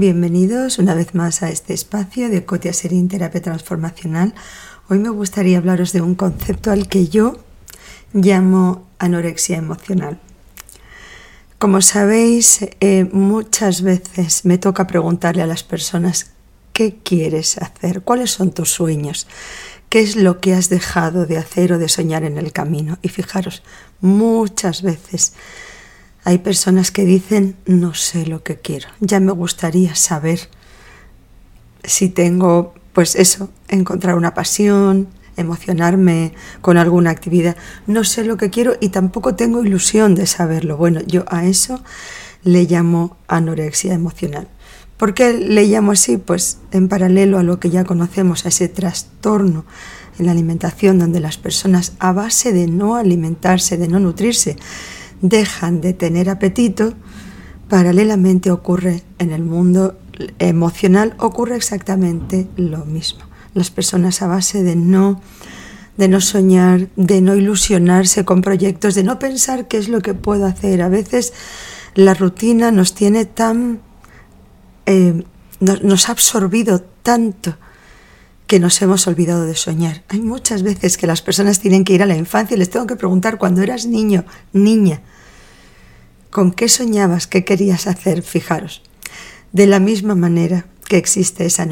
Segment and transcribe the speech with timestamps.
[0.00, 4.32] Bienvenidos una vez más a este espacio de Cotia Serín Terapia Transformacional.
[4.88, 7.38] Hoy me gustaría hablaros de un concepto al que yo
[8.12, 10.20] llamo anorexia emocional.
[11.58, 16.30] Como sabéis, eh, muchas veces me toca preguntarle a las personas
[16.72, 19.26] qué quieres hacer, cuáles son tus sueños,
[19.88, 22.98] qué es lo que has dejado de hacer o de soñar en el camino.
[23.02, 23.64] Y fijaros,
[24.00, 25.32] muchas veces
[26.28, 30.38] hay personas que dicen, no sé lo que quiero, ya me gustaría saber
[31.82, 37.56] si tengo, pues eso, encontrar una pasión, emocionarme con alguna actividad.
[37.86, 40.76] No sé lo que quiero y tampoco tengo ilusión de saberlo.
[40.76, 41.82] Bueno, yo a eso
[42.42, 44.48] le llamo anorexia emocional.
[44.98, 46.18] ¿Por qué le llamo así?
[46.18, 49.64] Pues en paralelo a lo que ya conocemos, a ese trastorno
[50.18, 54.56] en la alimentación donde las personas a base de no alimentarse, de no nutrirse,
[55.20, 56.94] dejan de tener apetito,
[57.68, 59.98] paralelamente ocurre en el mundo
[60.38, 63.20] emocional, ocurre exactamente lo mismo.
[63.54, 65.20] Las personas a base de no
[65.98, 70.14] de no soñar, de no ilusionarse con proyectos, de no pensar qué es lo que
[70.14, 70.80] puedo hacer.
[70.80, 71.32] A veces
[71.94, 73.80] la rutina nos tiene tan...
[74.86, 75.24] Eh,
[75.60, 77.56] nos ha absorbido tanto
[78.48, 80.02] que nos hemos olvidado de soñar.
[80.08, 82.86] Hay muchas veces que las personas tienen que ir a la infancia y les tengo
[82.86, 85.02] que preguntar cuando eras niño, niña,
[86.30, 87.26] ¿con qué soñabas?
[87.26, 88.22] ¿Qué querías hacer?
[88.22, 88.82] Fijaros.
[89.52, 91.68] De la misma manera que existe esa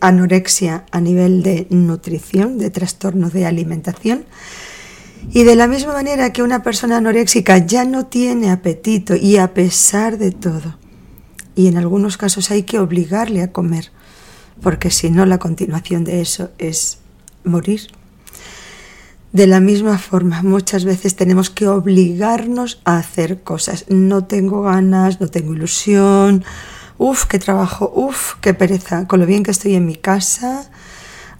[0.00, 4.24] anorexia a nivel de nutrición, de trastorno de alimentación,
[5.30, 9.52] y de la misma manera que una persona anoréxica ya no tiene apetito y a
[9.52, 10.78] pesar de todo,
[11.54, 13.90] y en algunos casos hay que obligarle a comer,
[14.62, 16.98] porque si no la continuación de eso es
[17.44, 17.82] morir.
[19.32, 23.84] De la misma forma, muchas veces tenemos que obligarnos a hacer cosas.
[23.88, 26.44] No tengo ganas, no tengo ilusión,
[26.98, 30.70] uff, qué trabajo, uff, qué pereza, con lo bien que estoy en mi casa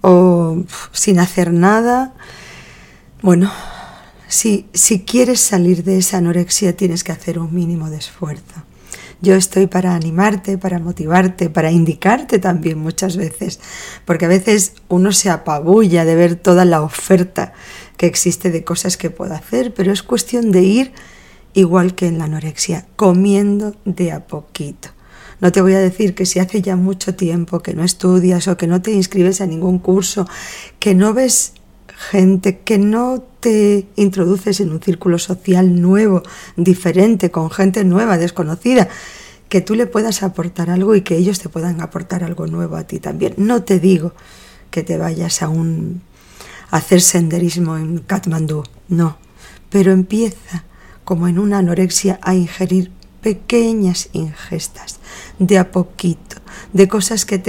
[0.00, 2.14] o sin hacer nada.
[3.20, 3.52] Bueno,
[4.26, 8.62] si, si quieres salir de esa anorexia tienes que hacer un mínimo de esfuerzo.
[9.22, 13.60] Yo estoy para animarte, para motivarte, para indicarte también muchas veces,
[14.04, 17.52] porque a veces uno se apabulla de ver toda la oferta
[17.96, 20.92] que existe de cosas que puedo hacer, pero es cuestión de ir
[21.54, 24.88] igual que en la anorexia, comiendo de a poquito.
[25.40, 28.56] No te voy a decir que si hace ya mucho tiempo que no estudias o
[28.56, 30.26] que no te inscribes a ningún curso,
[30.80, 31.52] que no ves
[32.10, 36.22] gente, que no te introduces en un círculo social nuevo,
[36.56, 38.88] diferente, con gente nueva, desconocida,
[39.48, 42.84] que tú le puedas aportar algo y que ellos te puedan aportar algo nuevo a
[42.84, 43.34] ti también.
[43.36, 44.12] No te digo
[44.70, 46.02] que te vayas a un
[46.70, 49.18] a hacer senderismo en Katmandú, no,
[49.68, 50.64] pero empieza
[51.04, 52.90] como en una anorexia a ingerir
[53.20, 54.98] pequeñas ingestas,
[55.38, 56.41] de a poquito,
[56.72, 57.42] de cosas que,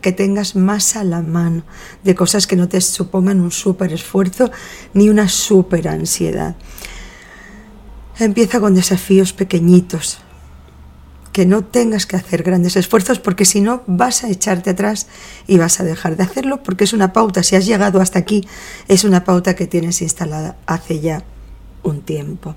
[0.00, 1.62] que tengas más a la mano,
[2.04, 4.50] de cosas que no te supongan un súper esfuerzo
[4.94, 6.56] ni una súper ansiedad.
[8.18, 10.18] Empieza con desafíos pequeñitos,
[11.32, 15.06] que no tengas que hacer grandes esfuerzos porque si no vas a echarte atrás
[15.46, 18.46] y vas a dejar de hacerlo porque es una pauta, si has llegado hasta aquí,
[18.88, 21.22] es una pauta que tienes instalada hace ya
[21.82, 22.56] un tiempo.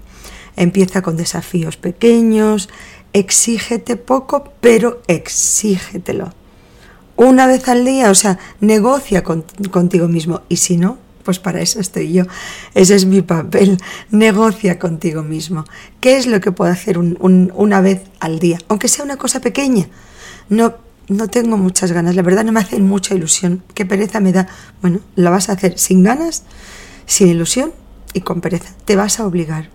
[0.56, 2.70] Empieza con desafíos pequeños,
[3.14, 6.34] exígete poco, pero exígetelo.
[7.16, 10.42] Una vez al día, o sea, negocia contigo mismo.
[10.50, 12.24] Y si no, pues para eso estoy yo.
[12.74, 13.78] Ese es mi papel.
[14.12, 15.64] Negocia contigo mismo.
[16.00, 18.58] ¿Qué es lo que puedo hacer una vez al día?
[18.68, 19.88] Aunque sea una cosa pequeña.
[20.50, 20.76] No,
[21.08, 22.16] no tengo muchas ganas.
[22.16, 23.64] La verdad no me hace mucha ilusión.
[23.74, 24.48] ¿Qué pereza me da?
[24.82, 26.44] Bueno, la vas a hacer sin ganas,
[27.06, 27.74] sin ilusión
[28.14, 28.74] y con pereza.
[28.86, 29.70] Te vas a obligar.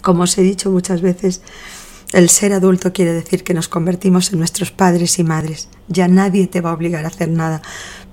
[0.00, 1.42] Como os he dicho muchas veces,
[2.12, 5.68] el ser adulto quiere decir que nos convertimos en nuestros padres y madres.
[5.88, 7.62] Ya nadie te va a obligar a hacer nada.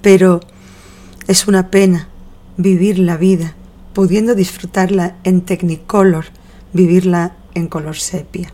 [0.02, 0.40] Pero
[1.28, 2.10] es una pena
[2.58, 3.56] vivir la vida
[3.94, 6.26] pudiendo disfrutarla en Technicolor,
[6.74, 8.54] vivirla en color sepia.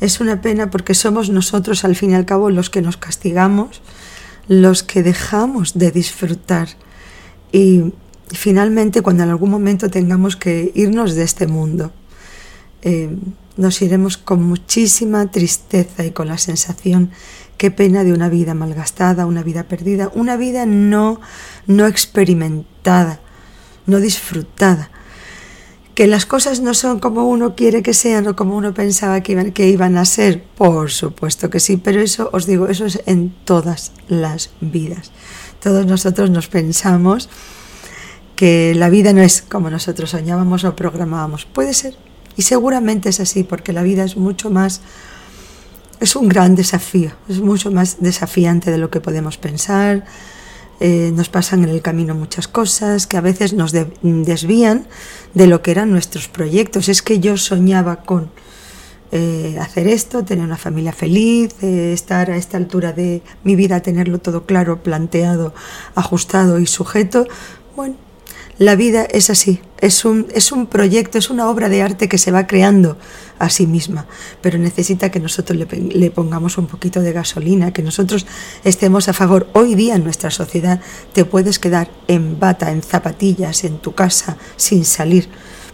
[0.00, 3.82] Es una pena porque somos nosotros al fin y al cabo los que nos castigamos,
[4.48, 6.68] los que dejamos de disfrutar.
[7.52, 7.92] Y
[8.32, 11.92] finalmente cuando en algún momento tengamos que irnos de este mundo,
[12.80, 13.14] eh,
[13.56, 17.10] nos iremos con muchísima tristeza y con la sensación,
[17.56, 21.20] qué pena de una vida malgastada, una vida perdida, una vida no,
[21.66, 23.20] no experimentada,
[23.86, 24.90] no disfrutada.
[25.94, 29.32] Que las cosas no son como uno quiere que sean o como uno pensaba que
[29.32, 33.02] iban, que iban a ser, por supuesto que sí, pero eso os digo, eso es
[33.06, 35.12] en todas las vidas.
[35.62, 37.28] Todos nosotros nos pensamos
[38.34, 41.44] que la vida no es como nosotros soñábamos o programábamos.
[41.44, 41.94] Puede ser,
[42.36, 44.80] y seguramente es así, porque la vida es mucho más
[46.02, 50.04] es un gran desafío, es mucho más desafiante de lo que podemos pensar.
[50.80, 54.88] Eh, nos pasan en el camino muchas cosas que a veces nos desvían
[55.32, 56.88] de lo que eran nuestros proyectos.
[56.88, 58.30] Es que yo soñaba con
[59.12, 63.78] eh, hacer esto, tener una familia feliz, eh, estar a esta altura de mi vida,
[63.78, 65.54] tenerlo todo claro, planteado,
[65.94, 67.28] ajustado y sujeto.
[67.76, 67.94] Bueno,
[68.58, 72.18] la vida es así, es un, es un proyecto, es una obra de arte que
[72.18, 72.96] se va creando
[73.38, 74.06] a sí misma,
[74.40, 78.26] pero necesita que nosotros le, le, pongamos un poquito de gasolina, que nosotros
[78.62, 79.48] estemos a favor.
[79.54, 80.80] Hoy día en nuestra sociedad
[81.12, 85.28] te puedes quedar en bata, en zapatillas, en tu casa, sin salir.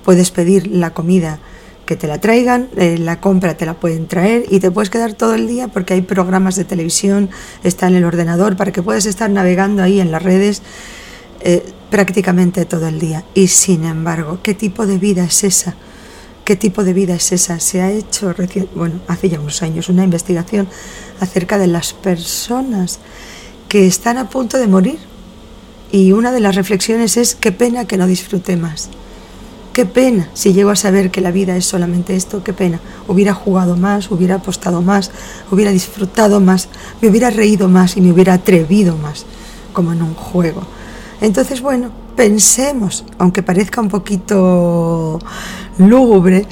[0.05, 1.41] Puedes pedir la comida
[1.85, 5.15] que te la traigan, eh, la compra te la pueden traer y te puedes quedar
[5.15, 7.31] todo el día porque hay programas de televisión,
[7.65, 10.63] está en el ordenador, para que puedas estar navegando ahí en las redes
[11.51, 13.25] eh, prácticamente todo el día.
[13.33, 15.77] Y sin embargo, ¿qué tipo de vida es esa?
[16.45, 17.59] ¿Qué tipo de vida es esa?
[17.59, 18.35] Se ha hecho,
[18.75, 20.69] bueno, hace ya unos años, una investigación
[21.21, 22.99] acerca de las personas
[23.67, 24.99] que están a punto de morir.
[25.91, 28.91] Y una de las reflexiones es qué pena que no disfrute más.
[29.73, 32.79] Qué pena si llego a saber que la vida es solamente esto, qué pena.
[33.07, 35.11] Hubiera jugado más, hubiera apostado más,
[35.51, 36.69] hubiera disfrutado más,
[37.01, 39.25] me hubiera reído más y me hubiera atrevido más,
[39.73, 40.77] como en un juego.
[41.21, 45.19] Entonces, bueno, pensemos, aunque parezca un poquito
[45.79, 46.47] lúgubre,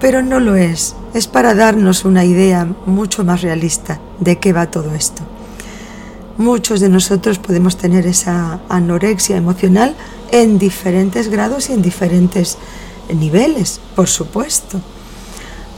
[0.00, 0.94] pero no lo es.
[1.14, 5.22] Es para darnos una idea mucho más realista de qué va todo esto.
[6.36, 9.94] Muchos de nosotros podemos tener esa anorexia emocional
[10.32, 12.58] en diferentes grados y en diferentes
[13.12, 14.80] niveles, por supuesto.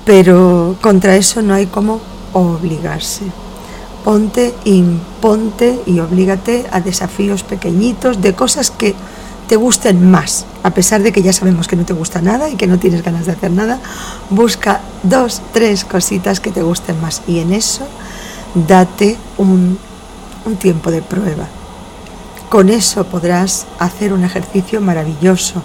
[0.05, 2.01] Pero contra eso no hay como
[2.33, 3.25] obligarse
[4.07, 8.95] ponte, imponte y oblígate a desafíos pequeñitos de cosas que
[9.49, 12.55] te gusten más, a pesar de que ya sabemos que no te gusta nada y
[12.55, 13.81] que no tienes ganas de hacer nada,
[14.31, 17.85] busca dos, tres cositas que te gusten más y en eso
[18.55, 19.77] date un,
[20.45, 21.49] un tiempo de prueba.
[22.49, 25.65] Con eso podrás hacer un ejercicio maravilloso.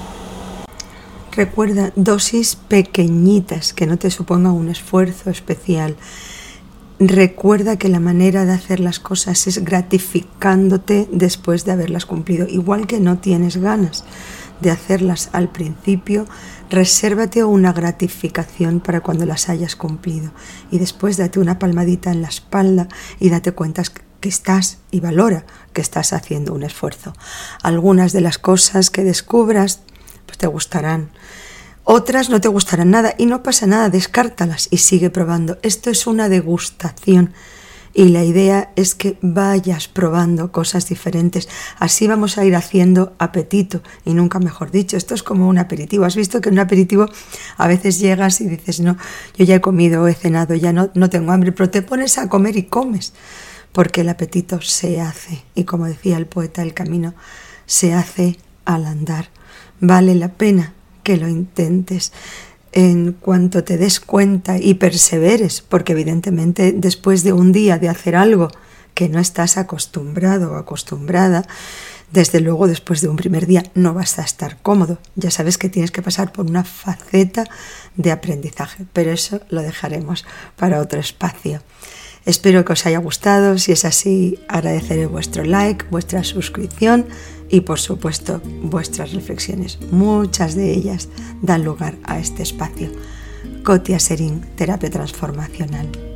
[1.32, 5.96] Recuerda dosis pequeñitas que no te supongan un esfuerzo especial
[7.04, 12.46] Recuerda que la manera de hacer las cosas es gratificándote después de haberlas cumplido.
[12.48, 14.04] Igual que no tienes ganas
[14.60, 16.28] de hacerlas al principio,
[16.70, 20.32] resérvate una gratificación para cuando las hayas cumplido.
[20.70, 22.88] Y después date una palmadita en la espalda
[23.20, 23.82] y date cuenta
[24.20, 27.14] que estás y valora que estás haciendo un esfuerzo.
[27.64, 29.82] Algunas de las cosas que descubras
[30.28, 31.10] pues te gustarán
[31.84, 35.58] otras no te gustarán nada y no pasa nada, descártalas y sigue probando.
[35.62, 37.34] Esto es una degustación
[37.94, 41.50] y la idea es que vayas probando cosas diferentes.
[41.78, 44.96] Así vamos a ir haciendo apetito y nunca mejor dicho.
[44.96, 46.06] Esto es como un aperitivo.
[46.06, 47.08] Has visto que en un aperitivo
[47.58, 48.98] a veces llegas y dices, no,
[49.38, 52.30] yo ya he comido, he cenado, ya no, no tengo hambre, pero te pones a
[52.30, 53.14] comer y comes
[53.72, 55.44] porque el apetito se hace.
[55.56, 57.14] Y como decía el poeta, el camino
[57.66, 59.30] se hace al andar.
[59.80, 60.74] Vale la pena
[61.04, 62.12] que lo intentes
[62.74, 68.16] en cuanto te des cuenta y perseveres, porque evidentemente después de un día de hacer
[68.16, 68.50] algo
[68.94, 71.46] que no estás acostumbrado o acostumbrada,
[72.12, 75.00] desde luego después de un primer día no vas a estar cómodo.
[75.16, 77.46] Ya sabes que tienes que pasar por una faceta
[77.96, 80.26] de aprendizaje, pero eso lo dejaremos
[80.58, 81.62] para otro espacio.
[82.26, 87.08] Espero que os haya gustado, si es así agradeceré vuestro like, vuestra suscripción
[87.52, 89.78] y por supuesto vuestras reflexiones.
[89.92, 91.10] Muchas de ellas
[91.42, 92.90] dan lugar a este espacio.
[93.64, 96.11] Cotia Serín, Terapia Transformacional.